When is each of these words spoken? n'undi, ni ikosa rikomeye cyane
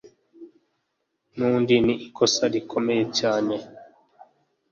n'undi, 1.37 1.75
ni 1.85 1.95
ikosa 2.07 2.43
rikomeye 2.53 3.03
cyane 3.19 3.55